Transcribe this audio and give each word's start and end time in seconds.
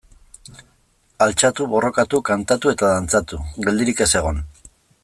Altxatu, 1.25 1.67
borrokatu, 1.75 2.23
kantatu 2.31 2.75
eta 2.75 2.91
dantzatu, 2.95 3.45
geldirik 3.69 4.07
ez 4.09 4.11
egon. 4.25 4.43